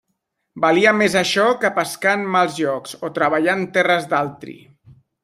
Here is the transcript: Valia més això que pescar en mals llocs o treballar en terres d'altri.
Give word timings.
Valia 0.63 0.93
més 1.01 1.17
això 1.19 1.43
que 1.63 1.71
pescar 1.75 2.13
en 2.19 2.23
mals 2.37 2.57
llocs 2.63 2.97
o 3.09 3.13
treballar 3.19 3.55
en 3.59 3.63
terres 3.77 4.09
d'altri. 4.15 4.57